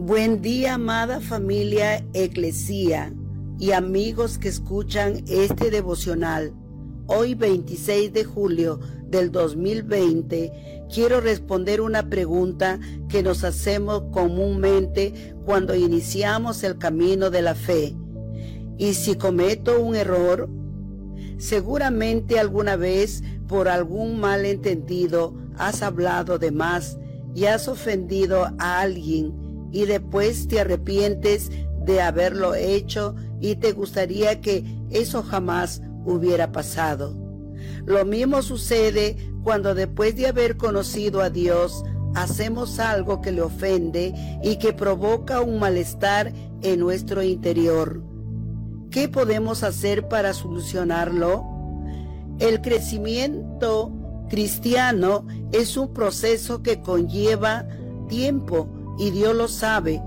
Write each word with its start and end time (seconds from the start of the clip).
Buen 0.00 0.42
día, 0.42 0.74
amada 0.74 1.20
familia 1.20 2.06
Eclesía 2.14 3.12
y 3.58 3.72
amigos 3.72 4.38
que 4.38 4.46
escuchan 4.46 5.24
este 5.26 5.72
devocional. 5.72 6.54
Hoy 7.08 7.34
26 7.34 8.12
de 8.12 8.22
julio 8.22 8.78
del 9.08 9.32
2020 9.32 10.86
quiero 10.94 11.20
responder 11.20 11.80
una 11.80 12.08
pregunta 12.08 12.78
que 13.08 13.24
nos 13.24 13.42
hacemos 13.42 14.04
comúnmente 14.12 15.34
cuando 15.44 15.74
iniciamos 15.74 16.62
el 16.62 16.78
camino 16.78 17.30
de 17.30 17.42
la 17.42 17.56
fe. 17.56 17.96
¿Y 18.78 18.94
si 18.94 19.16
cometo 19.16 19.82
un 19.82 19.96
error? 19.96 20.48
Seguramente 21.38 22.38
alguna 22.38 22.76
vez 22.76 23.24
por 23.48 23.68
algún 23.68 24.20
malentendido 24.20 25.34
has 25.56 25.82
hablado 25.82 26.38
de 26.38 26.52
más 26.52 26.98
y 27.34 27.46
has 27.46 27.66
ofendido 27.66 28.44
a 28.60 28.80
alguien 28.80 29.47
y 29.72 29.84
después 29.86 30.48
te 30.48 30.60
arrepientes 30.60 31.50
de 31.84 32.00
haberlo 32.00 32.54
hecho 32.54 33.14
y 33.40 33.56
te 33.56 33.72
gustaría 33.72 34.40
que 34.40 34.64
eso 34.90 35.22
jamás 35.22 35.82
hubiera 36.04 36.52
pasado. 36.52 37.14
Lo 37.84 38.04
mismo 38.04 38.42
sucede 38.42 39.16
cuando 39.42 39.74
después 39.74 40.16
de 40.16 40.26
haber 40.26 40.56
conocido 40.56 41.22
a 41.22 41.30
Dios 41.30 41.84
hacemos 42.14 42.78
algo 42.78 43.20
que 43.20 43.32
le 43.32 43.42
ofende 43.42 44.14
y 44.42 44.56
que 44.56 44.72
provoca 44.72 45.40
un 45.40 45.58
malestar 45.58 46.32
en 46.62 46.80
nuestro 46.80 47.22
interior. 47.22 48.02
¿Qué 48.90 49.08
podemos 49.08 49.62
hacer 49.62 50.08
para 50.08 50.32
solucionarlo? 50.32 51.44
El 52.38 52.60
crecimiento 52.60 53.92
cristiano 54.28 55.26
es 55.52 55.76
un 55.76 55.92
proceso 55.92 56.62
que 56.62 56.80
conlleva 56.80 57.66
tiempo 58.08 58.68
y 58.98 59.10
Dios 59.10 59.34
lo 59.34 59.48
sabe, 59.48 60.02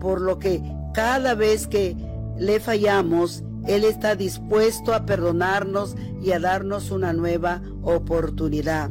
por 0.00 0.20
lo 0.20 0.38
que 0.38 0.62
cada 0.94 1.34
vez 1.34 1.66
que 1.66 1.96
le 2.38 2.58
fallamos, 2.58 3.44
Él 3.66 3.84
está 3.84 4.16
dispuesto 4.16 4.94
a 4.94 5.04
perdonarnos 5.04 5.94
y 6.22 6.32
a 6.32 6.40
darnos 6.40 6.90
una 6.90 7.12
nueva 7.12 7.62
oportunidad. 7.82 8.90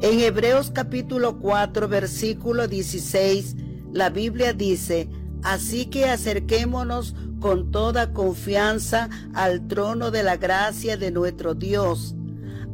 En 0.00 0.20
Hebreos 0.20 0.70
capítulo 0.70 1.38
4, 1.38 1.88
versículo 1.88 2.68
16, 2.68 3.56
la 3.92 4.08
Biblia 4.08 4.52
dice, 4.52 5.08
Así 5.42 5.86
que 5.86 6.06
acerquémonos 6.06 7.14
con 7.40 7.70
toda 7.70 8.12
confianza 8.12 9.08
al 9.34 9.66
trono 9.66 10.10
de 10.10 10.22
la 10.22 10.36
gracia 10.36 10.96
de 10.96 11.10
nuestro 11.10 11.54
Dios 11.54 12.14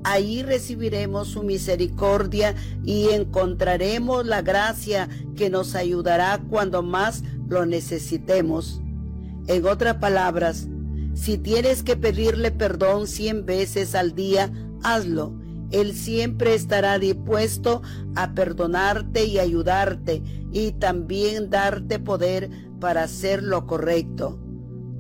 Ahí 0.09 0.45
recibiremos 0.45 1.27
su 1.27 1.43
misericordia 1.43 2.55
y 2.85 3.09
encontraremos 3.09 4.25
la 4.25 4.41
gracia 4.41 5.09
que 5.35 5.51
nos 5.51 5.75
ayudará 5.75 6.41
cuando 6.49 6.85
más 6.85 7.25
lo 7.49 7.67
necesitemos. 7.67 8.81
En 9.49 9.67
otras 9.67 9.97
palabras, 9.97 10.69
si 11.15 11.39
tienes 11.39 11.83
que 11.83 11.97
pedirle 11.97 12.53
perdón 12.53 13.09
cien 13.09 13.47
veces 13.47 13.97
al 13.97 14.15
día, 14.15 14.53
hazlo. 14.85 15.35
Él 15.73 15.93
siempre 15.93 16.55
estará 16.55 17.01
dispuesto 17.01 17.83
a 18.15 18.33
perdonarte 18.33 19.25
y 19.25 19.41
ayudarte 19.41 20.23
y 20.53 20.71
también 20.71 21.51
darte 21.51 21.99
poder 21.99 22.49
para 22.79 23.03
hacer 23.03 23.43
lo 23.43 23.67
correcto. 23.67 24.39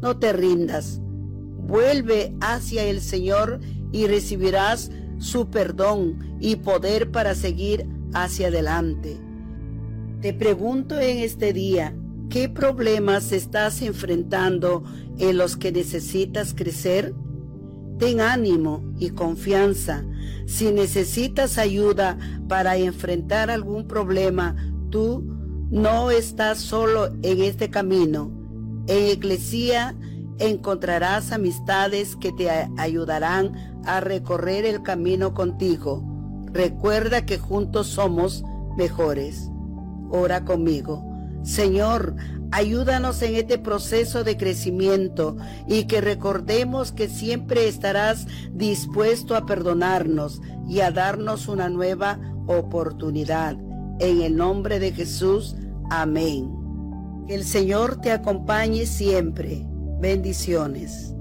No 0.02 0.18
te 0.18 0.32
rindas. 0.32 1.00
Vuelve 1.00 2.34
hacia 2.40 2.84
el 2.84 3.00
Señor 3.00 3.60
y 3.92 4.06
recibirás 4.06 4.90
su 5.18 5.48
perdón 5.48 6.36
y 6.40 6.56
poder 6.56 7.10
para 7.10 7.34
seguir 7.34 7.86
hacia 8.12 8.48
adelante. 8.48 9.16
Te 10.20 10.32
pregunto 10.32 10.98
en 10.98 11.18
este 11.18 11.52
día, 11.52 11.94
¿qué 12.30 12.48
problemas 12.48 13.32
estás 13.32 13.82
enfrentando 13.82 14.84
en 15.18 15.36
los 15.36 15.56
que 15.56 15.72
necesitas 15.72 16.54
crecer? 16.54 17.14
Ten 17.98 18.20
ánimo 18.20 18.82
y 18.98 19.10
confianza. 19.10 20.04
Si 20.46 20.70
necesitas 20.72 21.58
ayuda 21.58 22.18
para 22.48 22.76
enfrentar 22.76 23.50
algún 23.50 23.86
problema, 23.86 24.56
tú 24.90 25.24
no 25.70 26.10
estás 26.10 26.58
solo 26.58 27.12
en 27.22 27.42
este 27.42 27.70
camino. 27.70 28.30
En 28.86 29.06
Iglesia 29.06 29.96
encontrarás 30.38 31.32
amistades 31.32 32.16
que 32.16 32.32
te 32.32 32.50
ayudarán 32.76 33.80
a 33.84 34.00
recorrer 34.00 34.64
el 34.64 34.82
camino 34.82 35.34
contigo. 35.34 36.02
Recuerda 36.52 37.24
que 37.26 37.38
juntos 37.38 37.88
somos 37.88 38.44
mejores. 38.76 39.50
Ora 40.10 40.44
conmigo. 40.44 41.04
Señor, 41.42 42.16
ayúdanos 42.50 43.22
en 43.22 43.36
este 43.36 43.58
proceso 43.58 44.24
de 44.24 44.36
crecimiento 44.36 45.36
y 45.66 45.84
que 45.84 46.00
recordemos 46.00 46.92
que 46.92 47.08
siempre 47.08 47.68
estarás 47.68 48.26
dispuesto 48.52 49.36
a 49.36 49.46
perdonarnos 49.46 50.42
y 50.68 50.80
a 50.80 50.90
darnos 50.90 51.48
una 51.48 51.68
nueva 51.68 52.18
oportunidad. 52.46 53.56
En 54.00 54.22
el 54.22 54.36
nombre 54.36 54.78
de 54.78 54.92
Jesús, 54.92 55.56
amén. 55.90 56.50
Que 57.26 57.36
el 57.36 57.44
Señor 57.44 58.00
te 58.00 58.12
acompañe 58.12 58.86
siempre 58.86 59.66
Bendiciones. 59.98 61.15